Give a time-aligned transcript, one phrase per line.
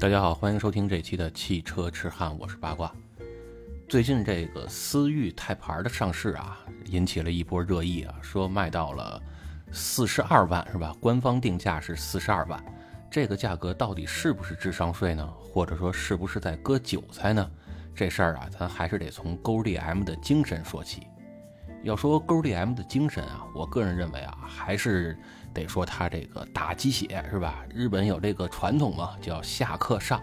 [0.00, 2.90] 大家好，欢迎收听这期的汽车痴汉，我是八卦。
[3.86, 9.22] 最近这个思域钛牌的上市啊，引起了一波热议啊，说卖到了
[9.72, 10.96] 四十二万是吧？
[11.00, 12.64] 官方定价是四十二万，
[13.10, 15.26] 这个价格到底是不是智商税呢？
[15.38, 17.50] 或者说是不是在割韭菜呢？
[17.94, 21.06] 这事儿啊，咱还是得从勾 DM 的精神说起。
[21.82, 25.18] 要说勾 DM 的精神啊，我个人认为啊，还是
[25.52, 27.64] 得说它这个打鸡血是吧？
[27.74, 30.20] 日本有这个传统嘛，叫下课上。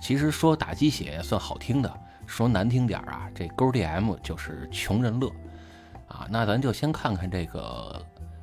[0.00, 1.92] 其实说打鸡血算好听的，
[2.26, 5.28] 说难听点啊，这勾 DM 就是穷人乐
[6.06, 6.26] 啊。
[6.30, 8.00] 那咱就先看看这个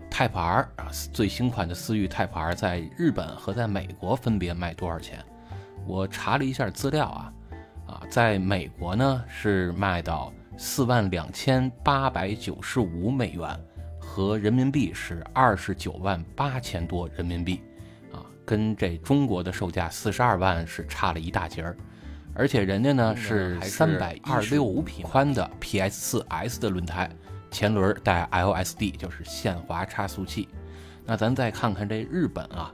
[0.10, 0.42] 泰牌
[0.76, 5.24] 啊，最新款的思域泰牌在日本和在美国分别卖多少钱？
[5.86, 7.34] 我查了一下资料啊，
[7.88, 10.32] 啊，在美国呢是卖到。
[10.58, 13.60] 四万两千八百九十五美元，
[14.16, 17.60] 和人民币是二十九万八千多人民币，
[18.14, 21.76] 啊，跟这中国的售价四十二万是差了一大截儿。
[22.34, 27.10] 而且人家呢是三百二六五匹宽的 PS 四 S 的轮胎，
[27.52, 30.48] 前轮带 LSD，就是限滑差速器。
[31.06, 32.74] 那咱再看看这日本啊，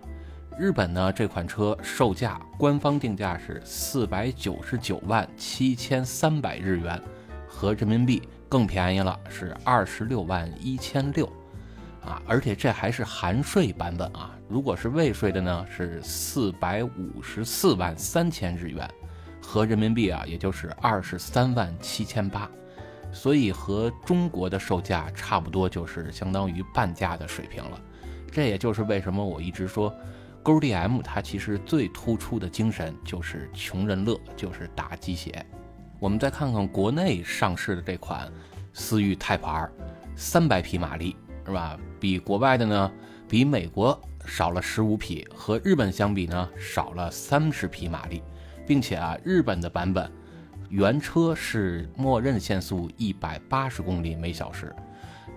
[0.60, 7.02] 日本呢这款车售价官方定价是四百九十九万七千三百日元。
[7.48, 11.26] 合人民币更便宜了，是二十六万一千六，
[12.04, 14.38] 啊，而且这还是含税版本啊。
[14.50, 18.86] 如果是未税的呢，是四百五十四万三千日元，
[19.42, 22.52] 合人民币啊，也就是二十三万七千八，
[23.14, 27.80] 所以和中国的售价差不多，就是相当于半价的水平了。
[28.30, 29.96] 这也就是为什么我一直说，
[30.44, 35.46] 勾 DM 它其实最突出的精神就是穷人乐，就是打鸡血。
[36.02, 38.28] 我们再看看国内上市的这款
[38.74, 39.70] 思域钛牌，
[40.16, 41.78] 三百匹马力是吧？
[42.00, 42.92] 比国外的呢，
[43.30, 48.24] 比美国少了十五匹，和日本相比呢，少了三十匹马力，
[48.66, 50.12] 并且啊，日本的版本
[50.70, 54.76] 原车是默认限速一百八十公里每小时，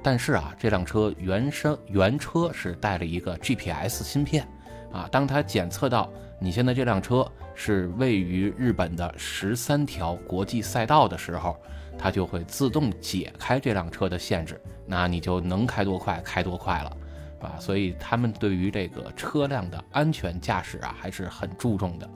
[0.02, 4.48] 但是啊，这辆车原生原车是带了一个 GPS 芯片
[4.94, 7.30] 啊，当它检测到你现在这辆车。
[7.56, 11.56] 是位于日本的十三条国际赛道的时候，
[11.96, 16.96] 它就会自动解开这辆车的限制，那你就能开多快开多快了，
[17.42, 17.54] 啊？
[17.60, 22.10] 所以他们对于这个车辆的安全驾驶啊还是很注重的。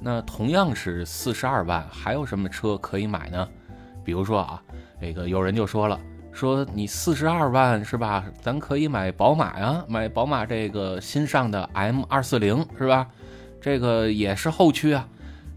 [0.00, 3.48] 那同样是四十二万，还有什么车可以买呢？
[4.02, 4.60] 比如说啊，
[5.00, 6.00] 这个有人就说了，
[6.32, 8.24] 说你四十二万是吧？
[8.40, 13.06] 咱可以买宝马呀，买宝马这个新上的 M 二四零是吧？
[13.60, 15.08] 这个也是后驱啊，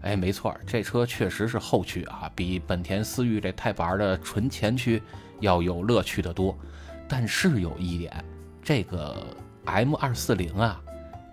[0.02, 5.02] 哎，没错，这车确实是后驱啊，比本田思域这钛牌的纯前驱
[5.40, 6.56] 要有乐趣的多。
[7.08, 8.24] 但是有一点，
[8.62, 9.26] 这个
[9.64, 10.80] M 二四零啊，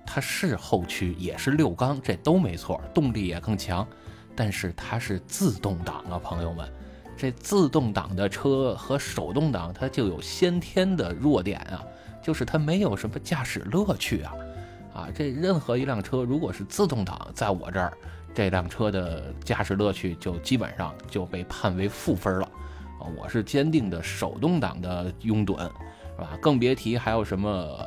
[0.06, 3.86] 它是后驱，也是六缸，这都没错，动力也更强。
[4.36, 6.68] 但是它是自动挡啊，朋友们，
[7.16, 11.84] 这自动挡的车和手动挡它就有先天的弱点啊，
[12.22, 14.34] 就是它没有什么驾驶乐趣啊。
[14.94, 17.92] 啊，这任何一辆车如果是自动挡，在我这儿，
[18.34, 22.46] 这辆车的驾驶乐趣就基本上就被判为负分了。
[23.00, 26.38] 啊，我是坚定的手动挡的拥趸，是吧？
[26.40, 27.80] 更别提还有什么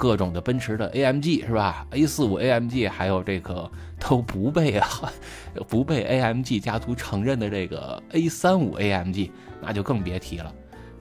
[0.00, 4.88] 各种的奔驰的 AMG，是吧？A 四五 AMG，还有这个 都不被啊，
[5.68, 10.50] 不被 AMG 家族承认的这个 A 三五 AMG，那就更别提了。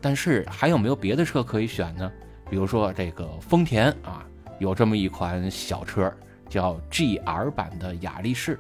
[0.01, 2.11] 但是还有没有别的车可以选呢？
[2.49, 4.25] 比如说这个丰田啊。
[4.57, 6.13] 有这么一款小车，
[6.49, 8.59] 叫 GR 版的雅力士，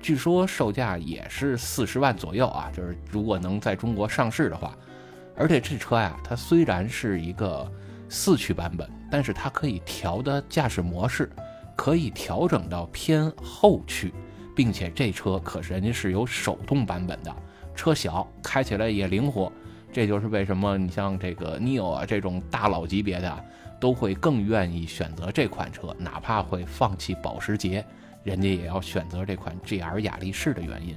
[0.00, 2.70] 据说售价也是四十万左右啊。
[2.72, 4.78] 就是如果能在中国上市的话，
[5.36, 7.68] 而且这车呀，它虽然是一个
[8.10, 11.30] 四驱版本，但是它可以调的驾驶模式，
[11.74, 14.12] 可以调整到偏后驱，
[14.54, 17.34] 并且这车可是人家是有手动版本的，
[17.74, 19.50] 车小，开起来也灵活。
[19.90, 23.44] 这就是为什么你像这个 Neo 啊这种大佬级别的。
[23.80, 27.82] 都会更愿意选择这款车，哪怕会放弃保时捷，
[28.22, 30.94] 人家也要选择这款 GR 雅力士的原因。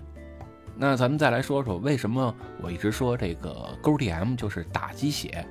[0.75, 5.47] 那咱们再来说说，为什么我一直说这个勾 DM 就是打鸡血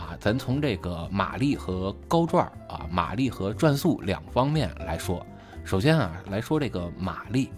[0.00, 0.16] 啊？
[0.18, 5.24] 咱从这个马力和高转啊，马力和转速两方面来说。
[5.64, 7.50] 首先啊，来说这个马力，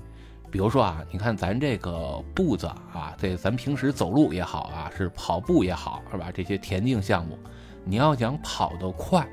[0.50, 6.30] 比如说啊，你看咱这个步子啊，这咱平时走路也好啊，是跑步也好，是吧？
[6.32, 7.38] 这些田径项目。
[7.84, 9.26] 你要想跑得快，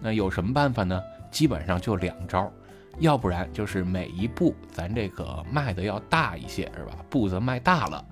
[0.00, 1.00] 那有什么办法呢？
[1.30, 2.50] 基本上就两招，
[2.98, 6.94] 要不然就是每一步咱这个迈的要大一些，是吧？
[7.10, 8.04] 步子迈大了，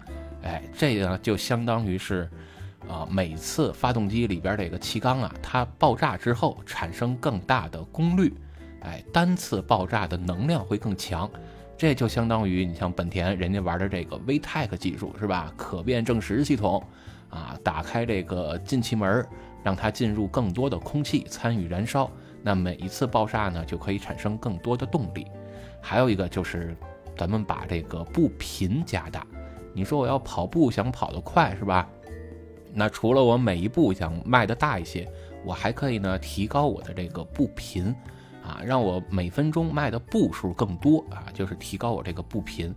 [0.43, 2.29] 哎，这个就相当于是，
[2.89, 8.35] 啊，每次发动机里边这个气缸啊，它爆炸之后产生更大的功率，
[8.81, 11.29] 哎，单次爆炸的能量会更强，
[11.77, 15.53] 这就相当于你像本田人家玩的这个 VTEC 技术是吧？
[15.57, 16.83] 可变正时系统
[17.31, 19.27] 啊，打开这个进气门，
[19.63, 22.11] 让它进入更多的空气参与燃烧，
[22.43, 25.27] 那每一次爆炸呢就可以产生更多的动力。
[25.81, 26.77] 还有一个就是
[27.17, 29.27] 咱们把这个步频加大。
[29.73, 31.89] 你说我要跑步想跑得快是吧？
[32.75, 35.09] 那除了我每一步想迈得大一些，
[35.45, 37.95] 我还可以呢提高我的这个步频。
[38.43, 42.75] 啊，让我每分钟迈的步数更多啊，就是提高我这个步频。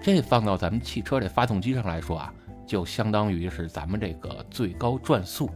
[0.00, 2.32] 这放到咱们汽车这发动机上来说啊，
[2.64, 5.50] 就相当于是咱们这个最高转速。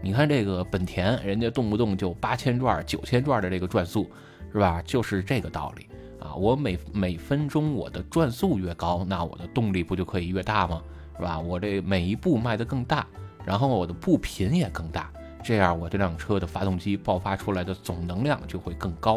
[0.00, 4.08] 你看这个本田，人家动不动就八千转、九千转的这个转速，
[4.52, 4.80] 是吧？
[4.82, 5.88] 就是这个道理
[6.20, 6.32] 啊。
[6.36, 10.80] 我每每分钟我的转速越高，那我的动力不就可以越大吗？
[11.16, 11.38] 是吧？
[11.38, 13.06] 我这每一步迈得更大，
[13.44, 15.10] 然后我的步频也更大。
[15.44, 19.16] 这样，我这辆车的发动机爆发出来的总能量就会更高，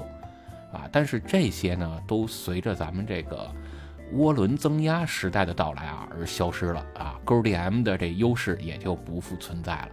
[0.73, 0.89] 啊！
[0.91, 3.47] 但是这些呢，都随着咱们这个
[4.15, 9.89] 涡轮增压时代的到来啊而消失了啊，勾 DM 的这优势也就不复存在了。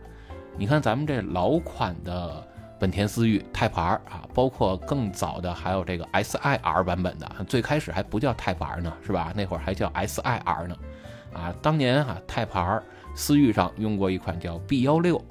[0.57, 2.47] 你看咱们这老款的
[2.79, 9.35] 本田思域 Type R 啊，包括更早的还有这个 SIR 版本的，最开始还不叫 Type R 呢，是吧？
[9.37, 10.77] 那会儿还叫 SIR 呢，
[11.33, 12.83] 啊，当年哈 Type R
[13.15, 15.23] 思域上用过一款叫 B 幺六。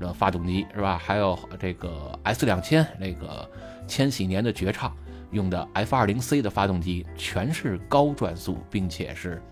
[0.00, 0.96] 的发动机是吧？
[0.96, 3.50] 还有这个 S 两千，那个
[3.88, 4.96] 千禧年的绝唱
[5.32, 9.42] 用的 F 二零 C 的发动机，全是高转速，并且是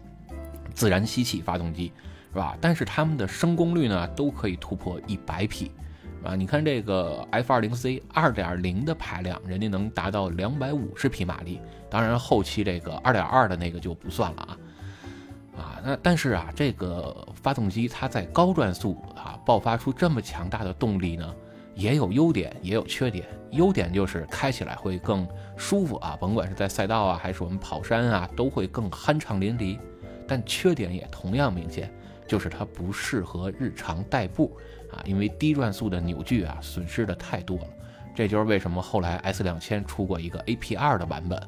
[0.73, 1.93] 自然吸气发动机，
[2.33, 2.57] 是吧？
[2.61, 5.73] 但是它们的升功率呢，都可以突破一百匹，
[6.23, 11.61] 啊，你看这个 F 二零 C 二点零的排量，人家能达到两百五十匹马力，
[11.91, 14.57] 当然后期这个二点二的那个就不算了啊。
[15.87, 21.33] 那但是啊，这个发动机它在高转速啊爆发出这么强大的动力呢，
[21.77, 23.25] 也有优点，也有缺点。
[23.53, 29.79] 优点就是开起来会更舒服啊，甭管是在赛道啊，还是我们跑山啊，都会更酣畅淋漓。
[30.27, 31.89] 但缺点也同样明显，
[32.27, 34.57] 就是它不适合日常代步
[34.91, 37.67] 啊，因为低转速的扭矩啊损失的太多了。
[38.13, 41.41] 这就是为什么后来 S 两千出过一个 AP2 的版本。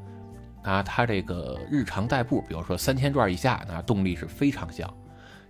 [0.69, 4.93] 啊，它这个日常代步，比如说三千转以下，那动力是非常小。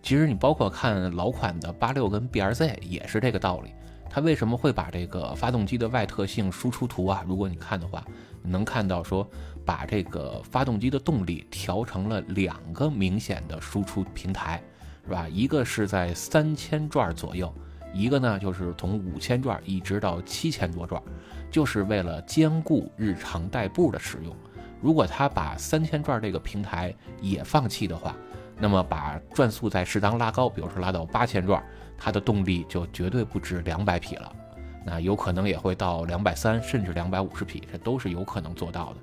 [0.01, 3.75] 其实你包括看老款的八六跟 BRZ 也是这个道理。
[4.09, 7.25] 它为什么会把这个发动机的外特性输出图啊？
[7.27, 8.05] 如果你看的话，
[8.45, 9.29] 能看到说
[9.67, 14.63] 把这个发动机的动力调成了两个明显的输出平台，
[15.05, 15.29] 是吧？
[15.29, 17.53] 一个是在三千转左右，
[17.93, 21.03] 一个呢就是从五千转一直到七千多转，
[21.51, 24.35] 就是为了兼顾日常代步的使用。
[24.81, 28.15] 如果他把三千转这个平台也放弃的话，
[28.59, 31.63] 那么把转速再适当拉高，比如说拉到八千转，
[31.97, 34.33] 它的动力就绝对不止两百匹了，
[34.85, 38.97] 那有可能也会到两百三甚至两百五十匹，这都是有可能做到的。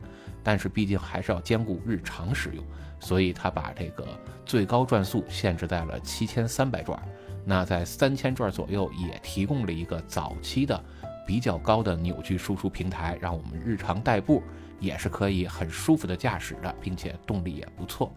[0.44, 2.64] 但是毕竟还是要兼顾日常使用，
[3.00, 4.06] 所以他把这个
[4.46, 7.02] 最高转速限制在了七千三百转。
[7.44, 10.84] 那在三千转左右也提供了一个早期的
[11.26, 14.42] 比较高的扭矩输出平台，让我们日常代步。
[14.78, 18.14] 也是可以很舒服的驾驶的，并且动力也不错。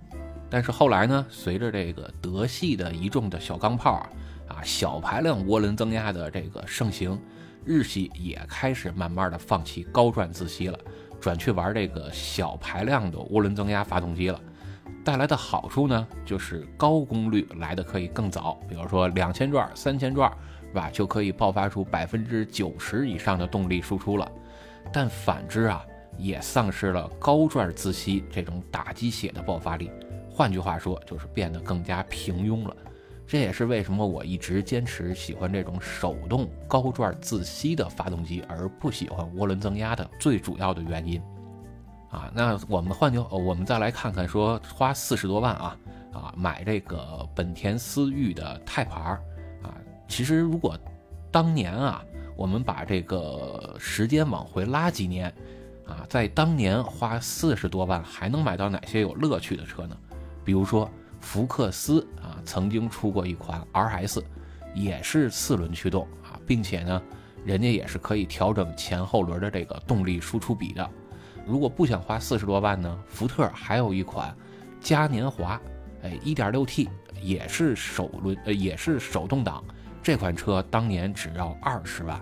[0.50, 4.04] 但是后来呢，随着这个德系的一众的小钢炮
[4.48, 7.18] 啊，小排量涡轮增压的这个盛行，
[7.64, 10.76] 日系也开始慢慢的放弃高转自吸了，
[11.20, 14.40] 转去玩这个小排量的涡轮增压发动机了。
[15.04, 20.30] 带来的好处呢，就是高功率来的可以更早，比如说两千转、三千转，
[20.68, 24.30] 是吧，就可以爆发出百分之九十以上的动力输出了。
[24.92, 25.84] 但反之啊。
[26.20, 29.88] 也丧失了高转自吸这种打鸡血的爆发力，
[30.28, 32.76] 换句话说，就是变得更加平庸了。
[33.24, 41.22] 这也是为什么我一直坚持喜欢这种手动高转自吸的发动机，而不喜欢涡轮增压的最主要的原因。
[42.10, 45.76] 啊，那我们换句，我们再来看看，说花四十多万啊
[46.12, 49.20] 啊买这个本田思域的泰牌啊，
[50.08, 50.76] 其实如果
[51.30, 52.02] 当年啊，
[52.34, 55.32] 我们把这个时间往回拉几年。
[55.86, 59.96] 啊，在当年花四十多万还能买到哪些有乐趣的车呢？
[60.44, 60.86] 比如说
[61.18, 64.22] 福克斯啊，曾经出过一款 RS，
[64.74, 67.02] 也是四轮驱动啊，并且呢，
[67.42, 70.86] 人家也是可以调整前后轮的这个动力输出比的。
[71.46, 74.36] 如果不想花四十多万呢，福特还有一款
[74.80, 75.58] 嘉年华，
[76.02, 76.86] 哎，1.6T
[77.22, 79.64] 也是手轮呃也是手动挡，
[80.02, 82.20] 这款车当年只要二十万。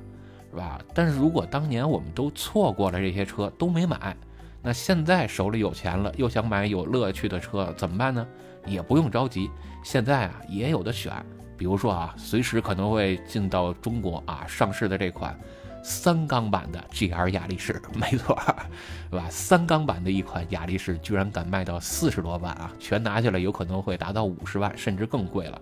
[0.49, 0.81] 是吧？
[0.95, 4.17] 但是如果当年我们都错过了这些车都没买，
[4.63, 8.27] 那现在手里有钱了，又想买有乐趣的车怎么办呢？
[8.65, 9.51] 也不用着急，
[9.85, 11.13] 现在啊也有的选。
[11.59, 15.39] 比如说啊，随时可能会进到中国啊上市的这款
[15.83, 18.35] 三缸版的 GR 雅力士，没错，
[19.13, 19.27] 是吧？
[19.29, 22.73] 三缸版的一款雅力士居然敢卖到四十多万啊！
[22.79, 25.61] 全拿下来有可能会达到五十万，甚至更贵了，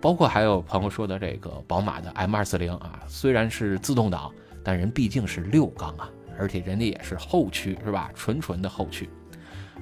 [0.00, 8.10] 包括还有朋友说的这个宝马的 M240 啊，虽然是自动挡，但人毕竟是六缸啊，而且人家也是后驱，是吧？
[8.14, 9.10] 纯纯的后驱，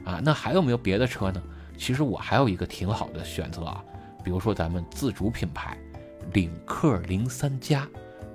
[0.04, 0.20] 啊！
[0.24, 1.42] 那还有没有别的车呢？
[1.76, 3.84] 其实我还有一个挺好的选择啊，
[4.24, 5.76] 比如说咱们自主品牌
[6.32, 7.86] 领克零三加，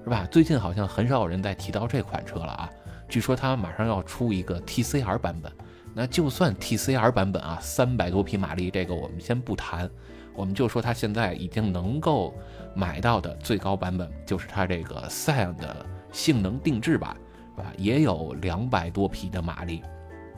[0.04, 0.28] 是吧？
[0.30, 2.70] 最近好像很少有人在提到这款车了啊。
[3.10, 5.52] 据说它马上要出一个 TCR 版本，
[5.96, 9.90] 那就算 TCR 版本啊，三百多匹马力，这个我们先不谈，
[10.36, 12.34] 我们就说它现在已经能够
[12.74, 17.16] 买到的最高版本，就是它这个 Scion 的性能定制版，
[17.56, 17.72] 是吧？
[17.78, 19.82] 也有两百多匹的马力。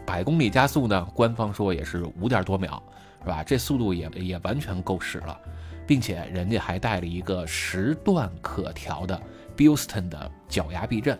[0.05, 1.07] 百公里加速呢？
[1.13, 2.81] 官方说也是五点多秒，
[3.21, 3.43] 是吧？
[3.43, 5.39] 这速度也也完全够使了，
[5.87, 9.17] 并且人家还带了一个十段可调的
[9.55, 11.17] Bilston 的脚牙避震，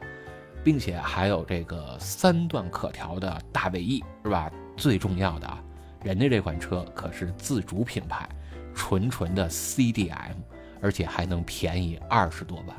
[0.64, 4.52] 并且还有这个三段可调的大尾翼，是吧？
[4.76, 5.64] 最重要的啊，
[6.04, 8.28] 人家这款车可是自主品牌，
[8.76, 10.36] 纯纯的 CDM，
[10.82, 12.76] 而且还能便宜二十多万。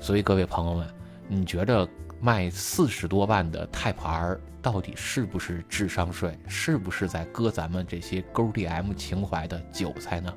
[0.00, 0.88] 所以各位朋友们，
[1.28, 1.88] 你觉得
[2.20, 4.40] 卖四十多万的 Type R？
[4.60, 6.36] 到底是不是智商税？
[6.48, 10.34] 是不是在割咱们这些勾 DM 情怀的韭菜呢？